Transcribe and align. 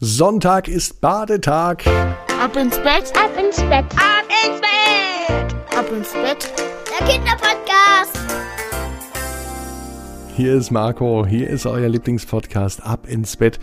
Sonntag 0.00 0.66
ist 0.66 1.00
Badetag. 1.00 1.86
Ab 1.86 2.56
ins 2.56 2.76
Bett, 2.78 3.12
ab 3.16 3.30
ins 3.38 3.58
Bett, 3.58 3.84
ab 3.94 4.24
ins 4.44 4.60
Bett, 4.60 5.54
ab 5.78 5.86
ins 5.96 6.12
Bett. 6.12 6.52
Der 6.90 7.06
Kinderpodcast. 7.06 8.18
Hier 10.34 10.54
ist 10.54 10.72
Marco, 10.72 11.24
hier 11.24 11.48
ist 11.48 11.64
euer 11.64 11.88
Lieblingspodcast 11.88 12.84
Ab 12.84 13.06
ins 13.06 13.36
Bett. 13.36 13.60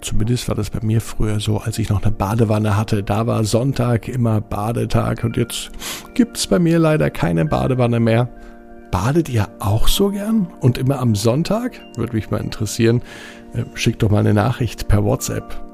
Zumindest 0.00 0.48
war 0.48 0.56
das 0.56 0.70
bei 0.70 0.80
mir 0.82 1.00
früher 1.00 1.38
so, 1.38 1.58
als 1.58 1.78
ich 1.78 1.90
noch 1.90 2.02
eine 2.02 2.10
Badewanne 2.10 2.76
hatte. 2.76 3.04
Da 3.04 3.28
war 3.28 3.44
Sonntag 3.44 4.08
immer 4.08 4.40
Badetag 4.40 5.22
und 5.22 5.36
jetzt 5.36 5.70
gibt's 6.12 6.48
bei 6.48 6.58
mir 6.58 6.80
leider 6.80 7.08
keine 7.08 7.44
Badewanne 7.44 8.00
mehr. 8.00 8.28
Badet 8.90 9.28
ihr 9.28 9.48
auch 9.60 9.86
so 9.86 10.08
gern? 10.08 10.48
Und 10.60 10.76
immer 10.76 10.98
am 10.98 11.14
Sonntag? 11.14 11.80
Würde 11.94 12.14
mich 12.14 12.32
mal 12.32 12.40
interessieren. 12.40 13.00
Äh, 13.52 13.62
schickt 13.74 14.02
doch 14.02 14.10
mal 14.10 14.18
eine 14.18 14.34
Nachricht 14.34 14.88
per 14.88 15.04
WhatsApp. 15.04 15.67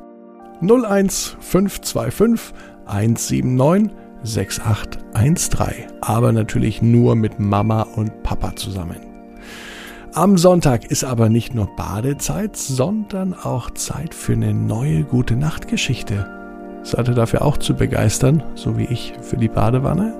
01525 0.69 2.55
179 2.87 3.91
6813. 4.23 5.87
Aber 6.01 6.33
natürlich 6.33 6.83
nur 6.83 7.15
mit 7.15 7.39
Mama 7.39 7.83
und 7.83 8.23
Papa 8.23 8.57
zusammen. 8.57 8.97
Am 10.15 10.39
Sonntag 10.39 10.91
ist 10.91 11.05
aber 11.05 11.29
nicht 11.29 11.55
nur 11.55 11.69
Badezeit, 11.77 12.57
sondern 12.57 13.35
auch 13.35 13.71
Zeit 13.73 14.15
für 14.15 14.35
eine 14.35 14.55
neue 14.55 15.03
gute 15.03 15.35
Nachtgeschichte. 15.35 16.27
Seid 16.85 17.09
ihr 17.09 17.15
dafür 17.15 17.43
auch 17.43 17.57
zu 17.57 17.75
begeistern, 17.75 18.43
so 18.55 18.79
wie 18.79 18.85
ich 18.85 19.15
für 19.23 19.37
die 19.37 19.49
Badewanne? 19.49 20.15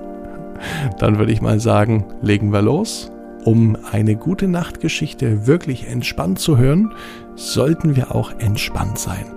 Dann 0.99 1.17
würde 1.17 1.31
ich 1.31 1.41
mal 1.41 1.59
sagen, 1.59 2.05
legen 2.21 2.51
wir 2.51 2.61
los. 2.61 3.11
Um 3.45 3.77
eine 3.91 4.15
gute 4.15 4.47
Nachtgeschichte 4.47 5.47
wirklich 5.47 5.87
entspannt 5.87 6.39
zu 6.39 6.57
hören, 6.57 6.93
sollten 7.35 7.95
wir 7.95 8.13
auch 8.15 8.31
entspannt 8.39 8.97
sein. 8.97 9.34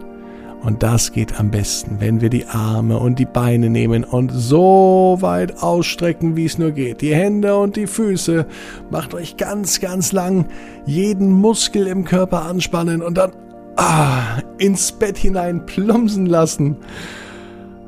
Und 0.62 0.82
das 0.82 1.12
geht 1.12 1.38
am 1.38 1.50
besten, 1.50 1.96
wenn 2.00 2.20
wir 2.20 2.30
die 2.30 2.46
Arme 2.46 2.98
und 2.98 3.18
die 3.18 3.26
Beine 3.26 3.70
nehmen 3.70 4.04
und 4.04 4.30
so 4.30 5.16
weit 5.20 5.62
ausstrecken, 5.62 6.36
wie 6.36 6.46
es 6.46 6.58
nur 6.58 6.72
geht. 6.72 7.00
Die 7.00 7.14
Hände 7.14 7.56
und 7.56 7.76
die 7.76 7.86
Füße. 7.86 8.46
Macht 8.90 9.14
euch 9.14 9.36
ganz, 9.36 9.80
ganz 9.80 10.12
lang 10.12 10.46
jeden 10.84 11.32
Muskel 11.32 11.86
im 11.86 12.04
Körper 12.04 12.42
anspannen 12.42 13.02
und 13.02 13.18
dann 13.18 13.32
ah, 13.76 14.40
ins 14.58 14.92
Bett 14.92 15.16
hinein 15.16 15.64
plumpsen 15.64 16.26
lassen. 16.26 16.76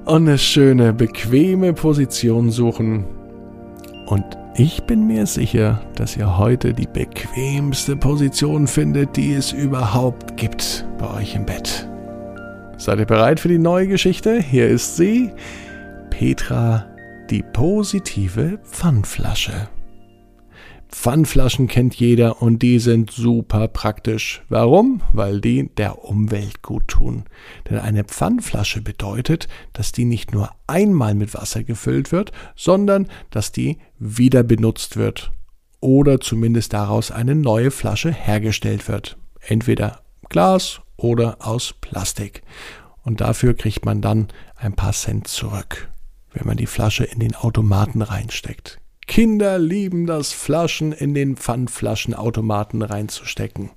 Und 0.04 0.28
eine 0.28 0.38
schöne, 0.38 0.92
bequeme 0.92 1.72
Position 1.72 2.50
suchen. 2.50 3.04
Und 4.06 4.24
ich 4.54 4.84
bin 4.84 5.06
mir 5.06 5.26
sicher, 5.26 5.80
dass 5.96 6.16
ihr 6.16 6.38
heute 6.38 6.72
die 6.72 6.86
bequemste 6.86 7.96
Position 7.96 8.66
findet, 8.66 9.16
die 9.16 9.34
es 9.34 9.52
überhaupt 9.52 10.36
gibt 10.36 10.86
bei 10.98 11.20
euch 11.20 11.34
im 11.34 11.46
Bett. 11.46 11.89
Seid 12.80 12.98
ihr 12.98 13.04
bereit 13.04 13.40
für 13.40 13.48
die 13.48 13.58
neue 13.58 13.88
Geschichte? 13.88 14.40
Hier 14.40 14.66
ist 14.66 14.96
sie. 14.96 15.30
Petra, 16.08 16.86
die 17.28 17.42
positive 17.42 18.58
Pfannflasche. 18.64 19.68
Pfannflaschen 20.88 21.68
kennt 21.68 21.94
jeder 21.96 22.40
und 22.40 22.62
die 22.62 22.78
sind 22.78 23.10
super 23.10 23.68
praktisch. 23.68 24.42
Warum? 24.48 25.02
Weil 25.12 25.42
die 25.42 25.68
der 25.76 26.06
Umwelt 26.06 26.62
gut 26.62 26.88
tun. 26.88 27.24
Denn 27.68 27.76
eine 27.76 28.04
Pfannflasche 28.04 28.80
bedeutet, 28.80 29.46
dass 29.74 29.92
die 29.92 30.06
nicht 30.06 30.32
nur 30.32 30.48
einmal 30.66 31.14
mit 31.14 31.34
Wasser 31.34 31.62
gefüllt 31.62 32.12
wird, 32.12 32.32
sondern 32.56 33.08
dass 33.28 33.52
die 33.52 33.76
wieder 33.98 34.42
benutzt 34.42 34.96
wird. 34.96 35.32
Oder 35.80 36.18
zumindest 36.18 36.72
daraus 36.72 37.10
eine 37.10 37.34
neue 37.34 37.70
Flasche 37.70 38.10
hergestellt 38.10 38.88
wird. 38.88 39.18
Entweder 39.40 40.00
Glas 40.30 40.80
oder 41.02 41.38
aus 41.40 41.74
Plastik. 41.80 42.42
Und 43.02 43.20
dafür 43.20 43.54
kriegt 43.54 43.84
man 43.84 44.00
dann 44.00 44.28
ein 44.56 44.74
paar 44.74 44.92
Cent 44.92 45.26
zurück, 45.26 45.90
wenn 46.32 46.46
man 46.46 46.56
die 46.56 46.66
Flasche 46.66 47.04
in 47.04 47.18
den 47.18 47.34
Automaten 47.34 48.02
reinsteckt. 48.02 48.78
Kinder 49.06 49.58
lieben 49.58 50.06
das, 50.06 50.32
Flaschen 50.32 50.92
in 50.92 51.14
den 51.14 51.36
Pfandflaschenautomaten 51.36 52.82
reinzustecken. 52.82 53.70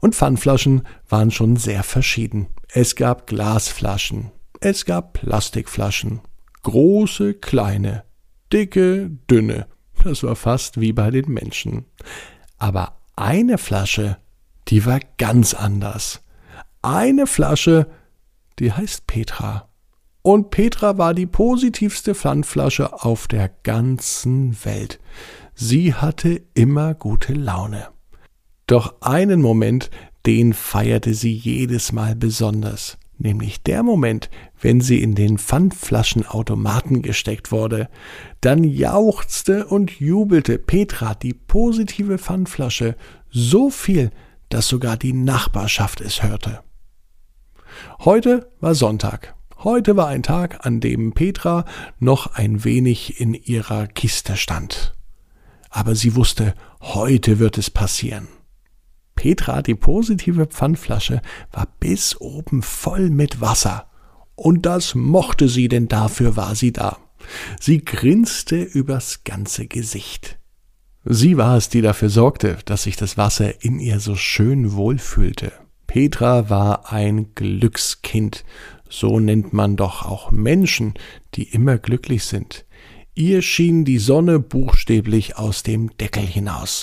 Und 0.00 0.14
Pfandflaschen 0.14 0.86
waren 1.08 1.30
schon 1.30 1.56
sehr 1.56 1.82
verschieden. 1.82 2.46
Es 2.68 2.96
gab 2.96 3.26
Glasflaschen, 3.26 4.30
es 4.60 4.86
gab 4.86 5.12
Plastikflaschen, 5.12 6.20
große, 6.62 7.34
kleine, 7.34 8.04
dicke, 8.52 9.10
dünne. 9.30 9.66
Das 10.02 10.22
war 10.22 10.36
fast 10.36 10.80
wie 10.80 10.94
bei 10.94 11.10
den 11.10 11.30
Menschen. 11.30 11.84
Aber 12.56 12.96
eine 13.16 13.58
Flasche 13.58 14.16
die 14.70 14.86
war 14.86 15.00
ganz 15.18 15.52
anders. 15.52 16.22
Eine 16.80 17.26
Flasche, 17.26 17.88
die 18.58 18.72
heißt 18.72 19.06
Petra. 19.06 19.68
Und 20.22 20.50
Petra 20.50 20.96
war 20.98 21.14
die 21.14 21.26
positivste 21.26 22.14
Pfandflasche 22.14 23.02
auf 23.02 23.26
der 23.26 23.50
ganzen 23.62 24.56
Welt. 24.64 25.00
Sie 25.54 25.94
hatte 25.94 26.42
immer 26.54 26.94
gute 26.94 27.32
Laune. 27.32 27.88
Doch 28.66 29.00
einen 29.00 29.40
Moment, 29.42 29.90
den 30.26 30.52
feierte 30.52 31.14
sie 31.14 31.32
jedes 31.32 31.92
Mal 31.92 32.14
besonders, 32.14 32.98
nämlich 33.18 33.62
der 33.62 33.82
Moment, 33.82 34.30
wenn 34.60 34.80
sie 34.80 35.02
in 35.02 35.14
den 35.14 35.38
Pfandflaschenautomaten 35.38 37.02
gesteckt 37.02 37.50
wurde. 37.50 37.88
Dann 38.40 38.62
jauchzte 38.62 39.66
und 39.66 39.90
jubelte 39.90 40.58
Petra, 40.58 41.14
die 41.14 41.34
positive 41.34 42.18
Pfandflasche, 42.18 42.94
so 43.30 43.70
viel, 43.70 44.10
dass 44.50 44.68
sogar 44.68 44.96
die 44.96 45.14
Nachbarschaft 45.14 46.00
es 46.02 46.22
hörte. 46.22 46.60
Heute 48.00 48.52
war 48.60 48.74
Sonntag. 48.74 49.34
Heute 49.58 49.96
war 49.96 50.08
ein 50.08 50.22
Tag, 50.22 50.66
an 50.66 50.80
dem 50.80 51.12
Petra 51.12 51.64
noch 51.98 52.34
ein 52.34 52.64
wenig 52.64 53.20
in 53.20 53.34
ihrer 53.34 53.86
Kiste 53.86 54.36
stand. 54.36 54.94
Aber 55.68 55.94
sie 55.94 56.16
wusste, 56.16 56.54
heute 56.80 57.38
wird 57.38 57.58
es 57.58 57.70
passieren. 57.70 58.28
Petra, 59.14 59.60
die 59.60 59.74
positive 59.74 60.46
Pfandflasche, 60.46 61.20
war 61.52 61.68
bis 61.78 62.20
oben 62.20 62.62
voll 62.62 63.10
mit 63.10 63.40
Wasser. 63.40 63.90
Und 64.34 64.64
das 64.64 64.94
mochte 64.94 65.48
sie, 65.48 65.68
denn 65.68 65.88
dafür 65.88 66.36
war 66.36 66.54
sie 66.54 66.72
da. 66.72 66.96
Sie 67.60 67.84
grinste 67.84 68.62
übers 68.62 69.24
ganze 69.24 69.66
Gesicht. 69.66 70.39
Sie 71.04 71.36
war 71.36 71.56
es, 71.56 71.68
die 71.68 71.80
dafür 71.80 72.10
sorgte, 72.10 72.58
dass 72.66 72.82
sich 72.82 72.96
das 72.96 73.16
Wasser 73.16 73.64
in 73.64 73.78
ihr 73.78 74.00
so 74.00 74.16
schön 74.16 74.74
wohlfühlte. 74.74 75.52
Petra 75.86 76.50
war 76.50 76.92
ein 76.92 77.34
Glückskind, 77.34 78.44
so 78.88 79.18
nennt 79.18 79.52
man 79.52 79.76
doch 79.76 80.04
auch 80.04 80.30
Menschen, 80.30 80.94
die 81.34 81.44
immer 81.44 81.78
glücklich 81.78 82.24
sind. 82.24 82.66
Ihr 83.14 83.42
schien 83.42 83.84
die 83.84 83.98
Sonne 83.98 84.38
buchstäblich 84.38 85.36
aus 85.36 85.62
dem 85.62 85.96
Deckel 85.96 86.22
hinaus. 86.22 86.82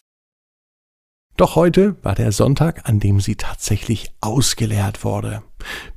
Doch 1.38 1.56
heute 1.56 1.96
war 2.02 2.16
der 2.16 2.32
Sonntag, 2.32 2.90
an 2.90 3.00
dem 3.00 3.20
sie 3.20 3.36
tatsächlich 3.36 4.12
ausgeleert 4.22 5.04
wurde. 5.04 5.44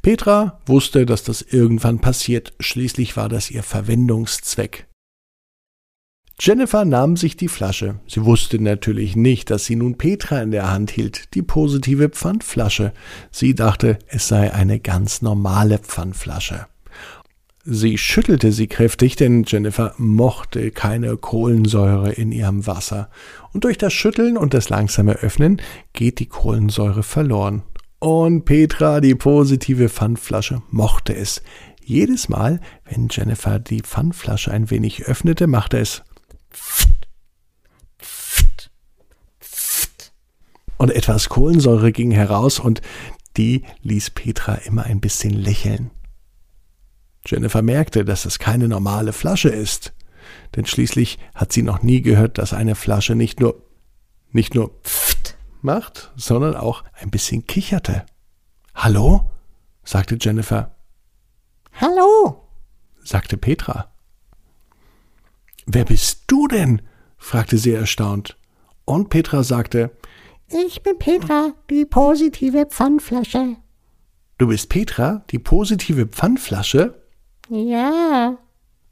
Petra 0.03 0.61
wusste, 0.67 1.07
dass 1.07 1.25
das 1.25 1.41
irgendwann 1.41 2.01
passiert, 2.01 2.53
schließlich 2.61 3.17
war 3.17 3.31
das 3.31 3.51
ihr 3.51 3.63
Verwendungszweck. 3.63 4.90
Jennifer 6.43 6.87
nahm 6.87 7.19
sich 7.19 7.37
die 7.37 7.49
Flasche. 7.49 8.01
Sie 8.07 8.25
wusste 8.25 8.59
natürlich 8.59 9.15
nicht, 9.15 9.51
dass 9.51 9.67
sie 9.67 9.77
nun 9.77 9.99
Petra 9.99 10.41
in 10.41 10.53
der 10.53 10.71
Hand 10.71 10.91
hielt, 10.91 11.35
die 11.35 11.43
positive 11.43 12.09
Pfandflasche. 12.09 12.95
Sie 13.31 13.55
dachte, 13.55 13.99
es 14.07 14.29
sei 14.29 14.51
eine 14.51 14.81
ganz 14.81 15.21
normale 15.21 15.77
Pfandflasche. 15.79 16.67
Sie 17.65 17.99
schüttelte 17.99 18.53
sie 18.53 18.69
kräftig, 18.69 19.17
denn 19.17 19.45
Jennifer 19.47 19.93
mochte 19.99 20.71
keine 20.71 21.19
Kohlensäure 21.19 22.13
in 22.13 22.33
ihrem 22.33 22.67
Wasser. 22.67 23.11
Und 23.53 23.65
durch 23.65 23.77
das 23.77 23.93
Schütteln 23.93 24.39
und 24.39 24.55
das 24.55 24.71
langsame 24.71 25.17
Öffnen 25.17 25.61
geht 25.93 26.21
die 26.21 26.27
Kohlensäure 26.27 27.03
verloren. 27.03 27.65
Und 27.99 28.47
Petra, 28.47 29.03
die 29.03 29.15
positive 29.15 29.91
Pfandflasche, 29.91 30.63
mochte 30.71 31.15
es. 31.15 31.43
Jedes 31.85 32.31
Mal, 32.31 32.61
wenn 32.87 33.09
Jennifer 33.11 33.59
die 33.59 33.83
Pfandflasche 33.83 34.51
ein 34.51 34.71
wenig 34.71 35.05
öffnete, 35.05 35.47
machte 35.47 35.77
es 35.79 36.03
und 40.81 40.91
etwas 40.91 41.29
Kohlensäure 41.29 41.93
ging 41.93 42.11
heraus 42.11 42.59
und 42.59 42.81
die 43.37 43.65
ließ 43.83 44.11
Petra 44.11 44.55
immer 44.55 44.85
ein 44.85 45.01
bisschen 45.01 45.35
lächeln. 45.35 45.91
Jennifer 47.27 47.61
merkte, 47.61 48.07
dass 48.07 48.25
es 48.25 48.39
keine 48.39 48.67
normale 48.67 49.13
Flasche 49.13 49.51
ist, 49.51 49.93
denn 50.57 50.65
schließlich 50.65 51.19
hat 51.35 51.53
sie 51.53 51.63
noch 51.63 51.83
nie 51.83 52.01
gehört, 52.01 52.39
dass 52.39 52.55
eine 52.55 52.75
Flasche 52.75 53.15
nicht 53.15 53.41
nur 53.41 53.63
nicht 54.33 54.55
nur 54.55 54.71
pft 54.83 55.37
macht, 55.61 56.13
sondern 56.17 56.57
auch 56.57 56.83
ein 56.95 57.11
bisschen 57.11 57.47
kicherte. 57.47 58.07
Hallo? 58.75 59.31
sagte 59.85 60.17
Jennifer. 60.19 60.75
Hallo, 61.75 62.49
sagte 63.05 63.37
Petra. 63.37 63.90
Wer 65.73 65.85
bist 65.85 66.25
du 66.27 66.49
denn? 66.49 66.83
fragte 67.17 67.57
sie 67.57 67.71
erstaunt. 67.71 68.37
Und 68.85 69.09
Petra 69.09 69.45
sagte, 69.45 69.93
ich 70.49 70.83
bin 70.83 70.99
Petra, 70.99 71.53
die 71.71 71.85
positive 71.85 72.67
Pfandflasche. 72.67 73.57
du 74.39 74.49
bist 74.49 74.69
Petra, 74.69 75.23
die 75.31 75.39
positive 75.39 76.07
Pfandflasche? 76.07 77.01
Ja. 77.49 78.37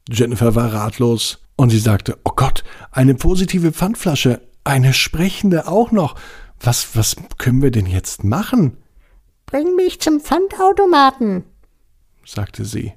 Jennifer 0.09 0.55
war 0.55 0.73
ratlos 0.73 1.39
und 1.57 1.71
sie 1.71 1.81
sagte, 1.81 2.17
oh 2.25 2.33
Gott, 2.37 2.63
eine 2.93 3.17
positive 3.17 3.73
Pfandflasche, 3.73 4.41
eine 4.63 4.95
sprechende 4.95 5.67
auch 5.67 5.91
noch. 5.91 6.15
Was, 6.61 6.95
was 6.97 7.17
können 7.39 7.61
wir 7.61 7.73
denn 7.73 7.87
jetzt 7.87 8.23
machen? 8.23 8.77
Bring 9.47 9.75
mich 9.75 10.01
zum 10.01 10.21
Pfandautomaten, 10.21 11.43
sagte 12.25 12.65
sie. 12.65 12.93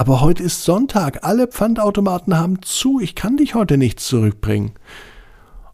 Aber 0.00 0.22
heute 0.22 0.42
ist 0.42 0.64
Sonntag, 0.64 1.24
alle 1.24 1.46
Pfandautomaten 1.46 2.38
haben 2.38 2.62
zu, 2.62 3.00
ich 3.00 3.14
kann 3.14 3.36
dich 3.36 3.54
heute 3.54 3.76
nicht 3.76 4.00
zurückbringen. 4.00 4.72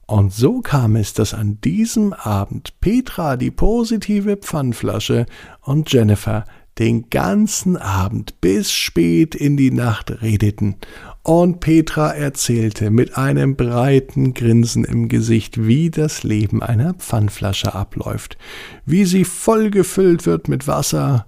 Und 0.06 0.32
so 0.32 0.62
kam 0.62 0.96
es, 0.96 1.14
dass 1.14 1.32
an 1.32 1.60
diesem 1.60 2.12
Abend 2.12 2.80
Petra 2.80 3.36
die 3.36 3.52
positive 3.52 4.36
Pfandflasche 4.36 5.26
und 5.60 5.92
Jennifer 5.92 6.44
den 6.80 7.08
ganzen 7.08 7.76
Abend 7.76 8.40
bis 8.40 8.72
spät 8.72 9.36
in 9.36 9.56
die 9.56 9.70
Nacht 9.70 10.22
redeten, 10.22 10.74
und 11.22 11.60
Petra 11.60 12.10
erzählte 12.10 12.90
mit 12.90 13.16
einem 13.16 13.54
breiten 13.54 14.34
Grinsen 14.34 14.82
im 14.82 15.08
Gesicht, 15.08 15.64
wie 15.64 15.88
das 15.88 16.24
Leben 16.24 16.64
einer 16.64 16.94
Pfandflasche 16.94 17.76
abläuft, 17.76 18.38
wie 18.84 19.04
sie 19.04 19.24
vollgefüllt 19.24 20.26
wird 20.26 20.48
mit 20.48 20.66
Wasser, 20.66 21.26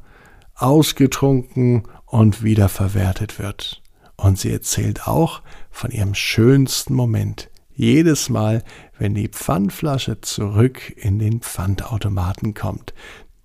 ausgetrunken 0.57 1.85
und 2.09 2.43
wiederverwertet 2.43 3.39
wird. 3.39 3.83
Und 4.17 4.39
sie 4.39 4.53
erzählt 4.53 5.07
auch 5.07 5.43
von 5.71 5.91
ihrem 5.91 6.15
schönsten 6.15 6.95
Moment, 6.95 7.51
jedes 7.75 8.29
Mal, 8.29 8.65
wenn 8.99 9.15
die 9.15 9.29
Pfandflasche 9.29 10.21
zurück 10.21 10.93
in 10.97 11.21
den 11.21 11.41
Pfandautomaten 11.41 12.55
kommt. 12.55 12.93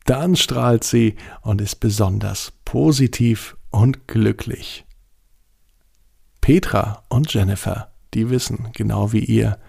Dann 0.06 0.36
strahlt 0.36 0.83
sie 0.83 1.15
und 1.42 1.62
ist 1.62 1.75
besonders 1.75 2.51
positiv 2.65 3.56
und 3.69 4.07
glücklich. 4.07 4.86
Petra 6.42 7.04
und 7.10 7.33
Jennifer, 7.33 7.94
die 8.13 8.30
wissen, 8.30 8.69
genau 8.74 9.13
wie 9.13 9.24
ihr, 9.24 9.60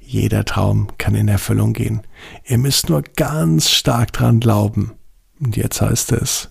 jeder 0.00 0.44
Traum 0.44 0.88
kann 0.98 1.14
in 1.14 1.28
Erfüllung 1.28 1.72
gehen. 1.72 2.02
Ihr 2.44 2.58
müsst 2.58 2.88
nur 2.88 3.02
ganz 3.02 3.70
stark 3.70 4.12
dran 4.12 4.40
glauben. 4.40 4.92
Und 5.40 5.56
jetzt 5.56 5.80
heißt 5.80 6.12
es, 6.12 6.50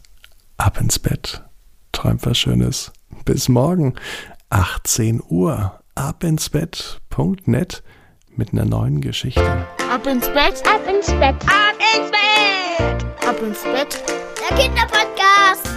ab 0.58 0.80
ins 0.80 1.00
Bett. 1.00 1.43
Träumt 2.04 2.26
was 2.26 2.38
Schönes. 2.38 2.92
Bis 3.24 3.48
morgen, 3.48 3.94
18 4.50 5.22
Uhr 5.30 5.80
ab 5.96 6.26
ins 6.26 6.50
Bett.net 6.50 7.82
mit 8.36 8.52
einer 8.52 8.66
neuen 8.66 9.00
Geschichte. 9.00 9.66
Ab 9.90 10.06
ins 10.06 10.28
Bett, 10.28 10.62
Ab 10.68 10.82
ins 10.86 11.08
Bett. 11.08 11.36
ab 11.46 11.78
ins 11.96 12.12
Bett, 12.12 13.26
ab 13.26 13.42
ins 13.42 13.64
Bett. 13.64 14.04
Der 14.50 14.58
Kinderpodcast. 14.58 15.73